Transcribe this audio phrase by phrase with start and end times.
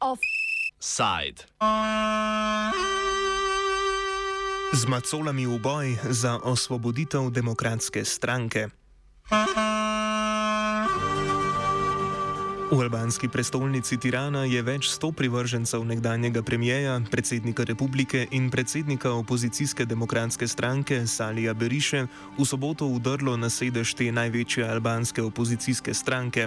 [0.00, 1.38] Offside.
[4.70, 8.68] Z macolami v boj za osvoboditev demokratske stranke.
[12.70, 19.82] V albanski prestolnici Tirana je več sto privržencev nekdanjega premijeja, predsednika republike in predsednika opozicijske
[19.90, 22.04] demokratske stranke Salija Beriše
[22.38, 26.46] v soboto udrlo na sedež te največje albanske opozicijske stranke.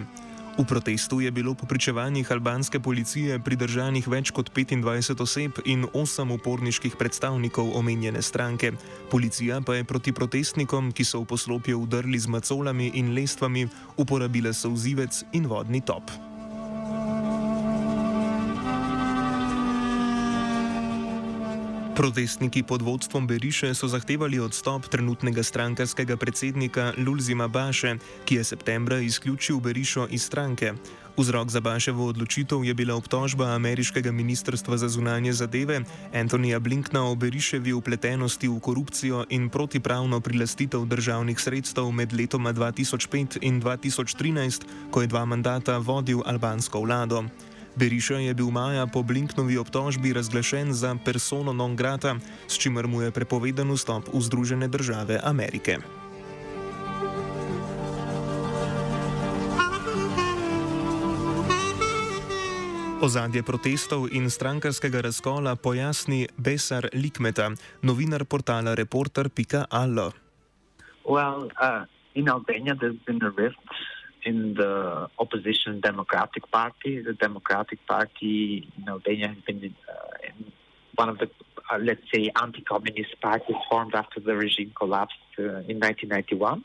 [0.54, 6.30] V protestu je bilo po pričevanjih albanske policije pridržanih več kot 25 oseb in 8
[6.36, 8.72] uporniških predstavnikov omenjene stranke.
[9.10, 13.66] Policija pa je proti protestnikom, ki so v poslopje udrli z macolami in lestvami,
[13.98, 16.33] uporabila souzivec in vodni top.
[21.94, 28.98] Protestniki pod vodstvom Beriše so zahtevali odstop trenutnega strankarskega predsednika Lulzima Baše, ki je septembra
[28.98, 30.74] izključil Berišo iz stranke.
[31.18, 35.82] Vzrok za Baševo odločitev je bila obtožba ameriškega ministrstva za zunanje zadeve
[36.14, 43.38] Antonija Blinkna o Beriševi upletenosti v korupcijo in protipravno prilastitev državnih sredstev med letoma 2005
[43.42, 47.24] in 2013, ko je dva mandata vodil albansko vlado.
[47.76, 52.16] Beriša je bil maja po Blinknovi obtožbi razglašen za persono non grata,
[52.48, 55.78] s čimer mu je prepovedan vstop v Združene države Amerike.
[63.04, 67.52] Ozadje protestov in strankarskega razkola pojasni Besar Likmeta,
[67.82, 70.14] novinar portala Reporter.allo.
[71.04, 71.84] Well, uh,
[72.16, 73.60] in Albania there's been arrests
[74.26, 77.02] in the opposition Democratic Party.
[77.02, 80.32] The Democratic Party in Albania has been uh,
[80.96, 81.30] one of the,
[81.72, 86.64] uh, let's say, anti-communist parties formed after the regime collapsed uh, in 1991.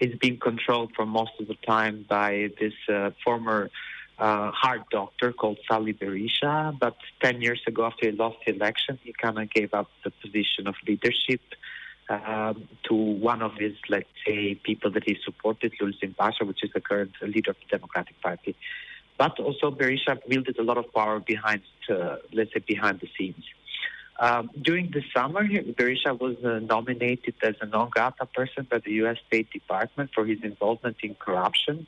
[0.00, 3.70] It's been controlled for most of the time by this uh, former
[4.18, 6.76] uh, heart doctor called Sali Berisha.
[6.78, 10.10] But 10 years ago, after he lost the election, he kind of gave up the
[10.10, 11.40] position of leadership
[12.12, 16.70] um, to one of his, let's say, people that he supported, Lulzim Basha, which is
[16.74, 18.54] the current leader of the Democratic Party.
[19.18, 23.44] But also Berisha wielded a lot of power behind, uh, let's say, behind the scenes.
[24.18, 28.92] Um, during the summer, Berisha was uh, nominated as a non grata person by the
[29.02, 29.16] U.S.
[29.26, 31.86] State Department for his involvement in corruption.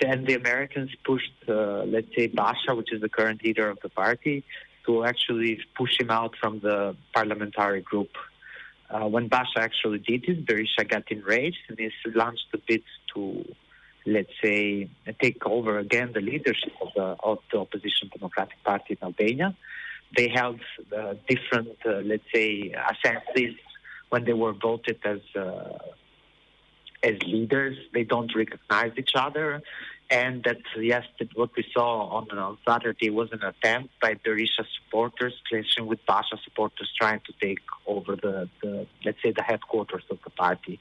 [0.00, 3.88] Then the Americans pushed, uh, let's say, Basha, which is the current leader of the
[3.88, 4.44] party,
[4.86, 8.10] to actually push him out from the parliamentary group
[8.92, 12.82] uh, when Basha actually did it, Berisha got enraged and he launched a bid
[13.14, 13.44] to,
[14.06, 14.88] let's say,
[15.20, 19.56] take over again the leadership of the, of the opposition Democratic Party in Albania.
[20.16, 20.60] They held
[20.96, 23.56] uh, different, uh, let's say, assemblies
[24.10, 25.78] when they were voted as uh,
[27.02, 27.76] as leaders.
[27.94, 29.62] They don't recognize each other.
[30.12, 34.64] And that, yes, that what we saw on, on Saturday was an attempt by Berisha
[34.76, 40.04] supporters, clashing with Pasha supporters, trying to take over the, the, let's say, the headquarters
[40.10, 40.78] of the party.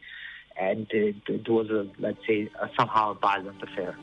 [0.60, 3.96] And it, it was, a, let's say, a, somehow a violent affair.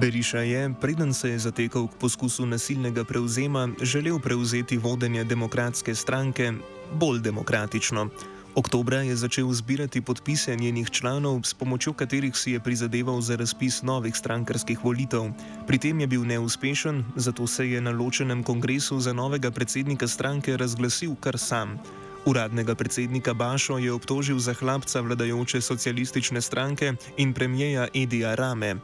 [0.00, 6.52] Berisha je, preden se je zatekal k poskusu nasilnega prevzema, želel prevzeti vodenje demokratske stranke
[6.92, 8.08] bolj demokratično.
[8.54, 13.82] Oktobra je začel zbirati podpise njenih članov, s pomočjo katerih si je prizadeval za razpis
[13.82, 15.30] novih strankarskih volitev.
[15.66, 20.56] Pri tem je bil neuspešen, zato se je na ločenem kongresu za novega predsednika stranke
[20.56, 21.78] razglasil kar sam.
[22.26, 28.76] Uradnega predsednika Bašo je obtožil za hlapca vladajoče socialistične stranke in premijeja Edija Rame.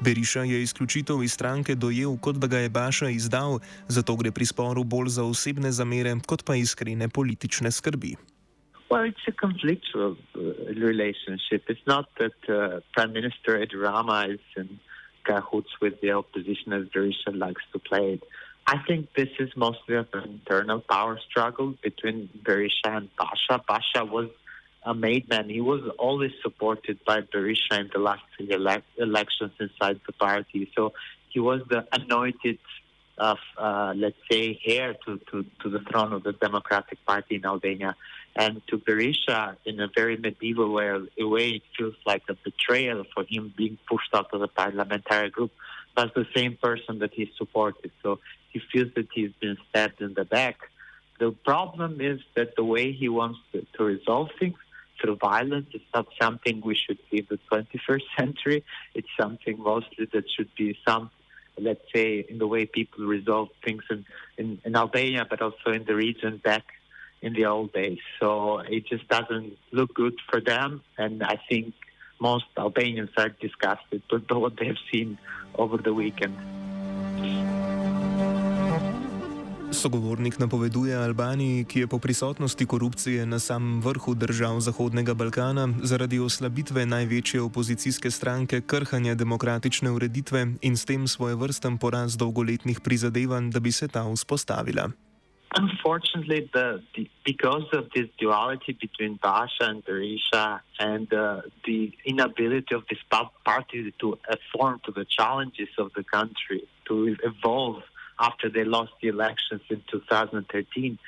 [0.00, 4.46] Beriša je izključitev iz stranke dojel, kot da ga je Baša izdal, zato gre pri
[4.46, 8.16] sporu bolj za osebne zamere, kot pa iskrene politične skrbi.
[8.92, 10.40] Well, it's a conflictual uh,
[10.78, 11.64] relationship.
[11.66, 14.80] It's not that uh, Prime Minister Ed Rama is in
[15.24, 18.22] cahoots with the opposition as Berisha likes to play it.
[18.66, 23.64] I think this is mostly an internal power struggle between Berisha and Basha.
[23.66, 24.28] Basha was
[24.82, 25.48] a made man.
[25.48, 30.70] He was always supported by Berisha in the last ele- elections inside the party.
[30.76, 30.92] So
[31.30, 32.58] he was the anointed
[33.22, 37.44] of, uh, let's say, heir to, to, to the throne of the Democratic Party in
[37.46, 37.94] Albania.
[38.34, 43.24] And to Berisha, in a very medieval way, way it feels like a betrayal for
[43.28, 45.52] him being pushed out of the parliamentary group.
[45.96, 47.92] That's the same person that he supported.
[48.02, 48.18] So
[48.50, 50.56] he feels that he's been stabbed in the back.
[51.20, 54.58] The problem is that the way he wants to, to resolve things
[55.00, 58.64] through violence is not something we should see in the 21st century.
[58.94, 61.10] It's something mostly that should be some
[61.58, 64.04] let's say, in the way people resolve things in,
[64.36, 66.64] in, in Albania, but also in the region back
[67.20, 68.00] in the old days.
[68.20, 70.82] So it just doesn't look good for them.
[70.98, 71.74] And I think
[72.20, 75.18] most Albanians are disgusted with what they've seen
[75.54, 76.36] over the weekend.
[79.72, 86.18] Sogovornik napoveduje Albaniji, ki je po prisotnosti korupcije na samem vrhu držav Zahodnega Balkana zaradi
[86.20, 93.50] oslabitve največje opozicijske stranke krhanja demokratične ureditve in s tem svoje vrsten poraz dolgoletnih prizadevanj,
[93.50, 94.90] da bi se ta vzpostavila.
[95.58, 102.74] Unfortunately, the, the, because of this duality between Basha and Berisha and uh, the inability
[102.74, 103.02] of this
[103.44, 104.18] party to
[104.52, 107.82] form to the challenges of the country, to evolve
[108.22, 110.98] after they lost the elections in 2013,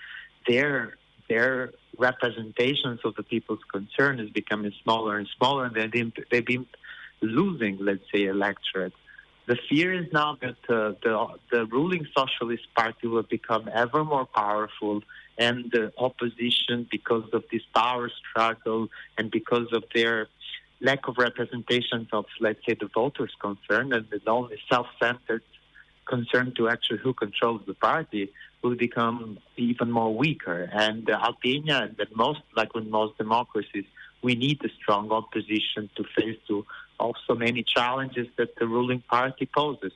[0.49, 0.97] their
[1.29, 6.45] their representations of the people's concern is becoming smaller and smaller, and they've been, they've
[6.45, 6.67] been
[7.23, 8.93] losing, let's say, electorate.
[9.47, 11.15] The fear is now that uh, the
[11.53, 15.03] the ruling socialist party will become ever more powerful,
[15.39, 20.29] and the opposition, because of this power struggle and because of their
[20.81, 25.43] lack of representation of, let's say, the voters' concern and the only self-centered
[26.07, 28.31] concern to actually who controls the party
[28.63, 30.69] will become even more weaker.
[30.73, 33.85] And uh, Albania, and most, like in most democracies,
[34.23, 36.65] we need a strong opposition to face to
[36.99, 39.93] also many challenges that the ruling party poses.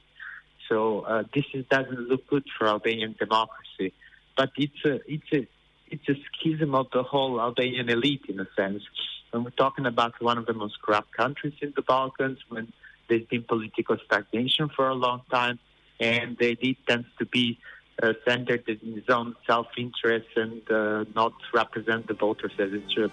[0.68, 3.94] So uh, this is, doesn't look good for Albanian democracy,
[4.36, 5.48] but it's a it's a
[5.90, 8.82] it's a schism of the whole Albanian elite in a sense.
[9.30, 12.70] When we're talking about one of the most corrupt countries in the Balkans, when
[13.08, 15.58] there's been political stagnation for a long time,
[16.00, 17.58] and they did tend to be
[18.02, 23.12] uh, centered in his own self-interest and uh, not represent the voters as it should.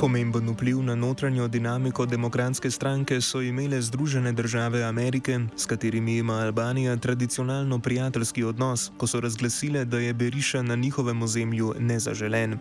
[0.00, 6.32] Pomemben vpliv na notranjo dinamiko demokratske stranke so imele Združene države Amerike, s katerimi ima
[6.32, 12.58] Albanija tradicionalno prijateljski odnos, ko so razglasile, da je Beriša na njihovem ozemlju nezaželen.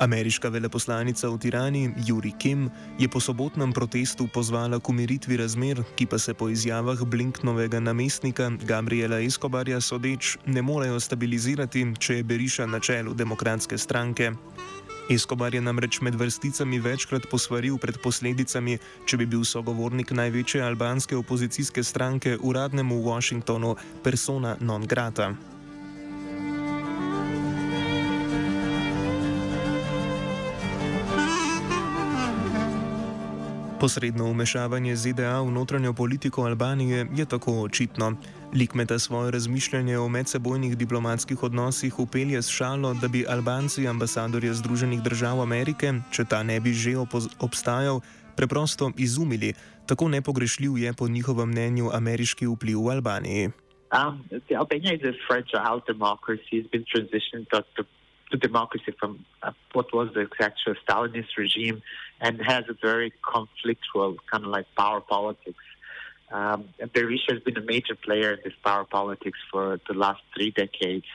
[0.00, 6.08] Ameriška veleposlanica v Tirani, Juri Kim, je po sobotnem protestu pozvala k umiritvi razmer, ki
[6.08, 12.66] pa se po izjavah Blinknovega namestnika Gabriela Escobarja sodeč ne morejo stabilizirati, če je Beriša
[12.66, 14.32] na čelu demokratske stranke.
[15.10, 21.16] Escobar je namreč med vrsticami večkrat posvaril pred posledicami, če bi bil sogovornik največje albanske
[21.18, 25.34] opozicijske stranke uradnemu v Washingtonu persona non grata.
[33.80, 38.12] Posredno umešavanje ZDA v notranjo politiko Albanije je tako očitno.
[38.52, 45.00] Likmeta svoje razmišljanje o medsebojnih diplomatskih odnosih upelje s šalo, da bi Albanci ambasadorje Združenih
[45.00, 46.92] držav Amerike, če ta ne bi že
[47.40, 48.00] obstajal,
[48.36, 49.54] preprosto izumili.
[49.86, 53.50] Tako nepogrešljiv je po njihovem mnenju ameriški vpliv v Albaniji.
[53.96, 54.20] Um,
[54.58, 60.74] Albanija je fragile demokracija, ki je transitioned to democracy from uh, what was the actual
[60.86, 61.82] Stalinist regime
[62.20, 65.64] and has a very conflictual kind of like power politics.
[66.30, 70.50] Um, Berisha has been a major player in this power politics for the last three
[70.50, 71.06] decades.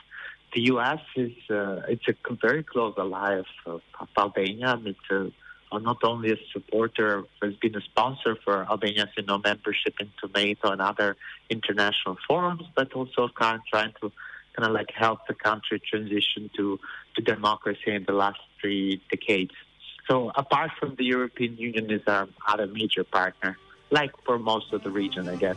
[0.54, 1.00] The U.S.
[1.16, 4.78] is uh, it's a very close ally of, of Albania.
[4.84, 5.30] It's a,
[5.78, 10.70] not only a supporter, has been a sponsor for Albania's you know, membership into NATO
[10.70, 11.16] and other
[11.50, 14.12] international forums, but also kind of trying to
[14.56, 16.78] kind of like help the country transition to,
[17.14, 19.52] to democracy in the last three decades.
[20.08, 23.56] So apart from the European Union is our other major partner,
[23.90, 25.56] like for most of the region, I guess.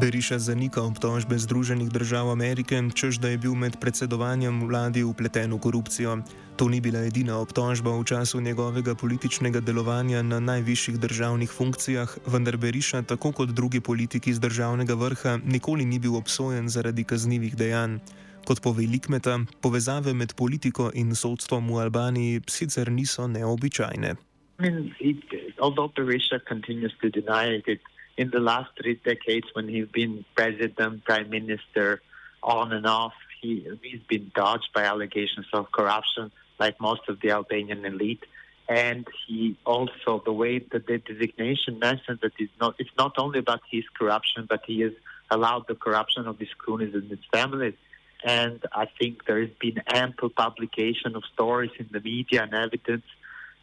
[0.00, 5.60] Beriša zanika obtožbe Združenih držav Amerike, čež da je bil med predsedovanjem vladi upleten v
[5.60, 6.24] korupcijo.
[6.56, 12.56] To ni bila edina obtožba v času njegovega političnega delovanja na najvišjih državnih funkcijah, vendar
[12.56, 18.00] Beriša, tako kot drugi politiki z državnega vrha, nikoli ni bil obsojen zaradi kaznjivih dejanj.
[18.48, 24.16] Kot pove Likmeta, povezave med politiko in sodstvom v Albaniji sicer niso neobičajne.
[24.16, 25.20] I mean, it,
[25.60, 27.80] although Berisha continues to deny it,
[28.20, 32.02] in the last three decades when he's been president, prime minister,
[32.42, 37.30] on and off, he, he's been dodged by allegations of corruption, like most of the
[37.30, 38.24] Albanian elite.
[38.68, 43.38] And he also, the way that the designation mentions that it's not, it's not only
[43.38, 44.92] about his corruption, but he has
[45.30, 47.74] allowed the corruption of his cronies and his families.
[48.22, 53.06] And I think there has been ample publication of stories in the media and evidence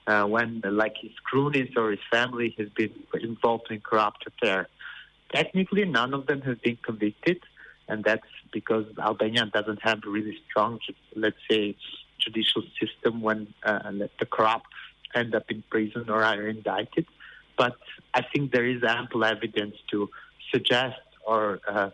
[0.07, 4.67] uh, when like his cronies or his family has been involved in corrupt affairs.
[5.33, 7.39] Technically, none of them have been convicted,
[7.89, 10.79] and that's because Albania doesn't have a really strong,
[11.15, 11.75] let's say,
[12.19, 14.67] judicial system when uh, the corrupt
[15.13, 17.05] end up in prison or are indicted.
[17.57, 17.75] But
[18.13, 20.09] I think there is ample evidence to
[20.53, 21.89] suggest or uh,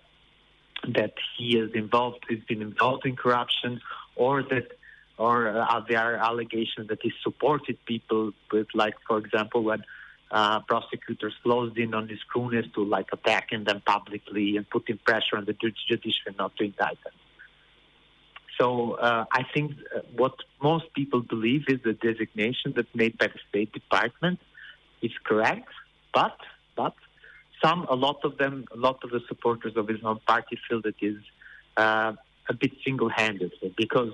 [0.90, 3.82] that he is involved, has been involved in corruption,
[4.16, 4.78] or that,
[5.18, 9.84] or uh, there are allegations that he supported people with, like, for example, when
[10.32, 15.38] uh, prosecutors closed in on his cronies to like attacking them publicly and putting pressure
[15.38, 17.14] on the judiciary not to indict them.
[18.60, 23.28] So uh, I think uh, what most people believe is the designation that's made by
[23.28, 24.40] the State Department
[25.02, 25.70] is correct,
[26.14, 26.38] but
[26.76, 26.96] but
[27.64, 30.82] some, a lot of them, a lot of the supporters of his own party feel
[30.82, 31.18] that is
[31.78, 32.14] uh,
[32.50, 34.14] a bit single-handed because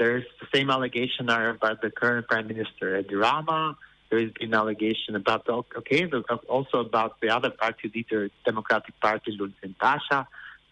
[0.00, 3.76] there's the same allegation about the current Prime Minister Edi Rama
[4.10, 6.10] there has been allegation about okay,
[6.48, 10.26] also about the other party leader, Democratic Party, Lulzim Basha.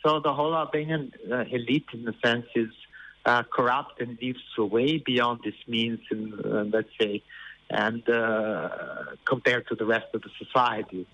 [0.04, 2.70] So the whole Albanian uh, elite, in a sense, is
[3.24, 7.22] uh, corrupt and lives way beyond its means, in, uh, let's say,
[7.70, 8.70] and uh,
[9.24, 11.06] compared to the rest of the society.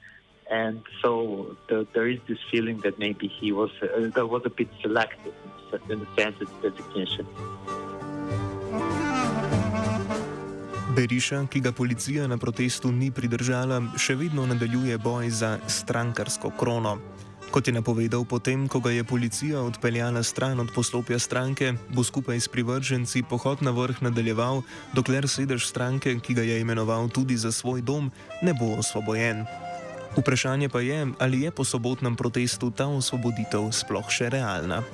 [0.50, 4.68] And so the, there is this feeling that maybe he was uh, was a bit
[4.80, 5.34] selective
[5.90, 7.26] in the sense of designation.
[10.94, 16.92] Beriša, ki ga policija na protestu ni pridržala, še vedno nadaljuje boj za strankarsko krono.
[17.50, 22.38] Kot je napovedal potem, ko ga je policija odpeljala stran od poslopja stranke, bo skupaj
[22.38, 24.62] s privrženci pohod na vrh nadaljeval,
[24.94, 29.42] dokler sedež stranke, ki ga je imenoval tudi za svoj dom, ne bo osvobojen.
[30.14, 34.84] Vprašanje pa je, ali je po sobotnem protestu ta osvoboditev sploh še realna.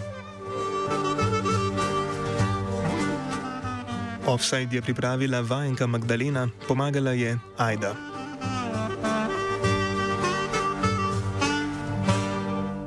[4.30, 8.09] Offside je pripravila vajenka Magdalena, pomagala je Aida.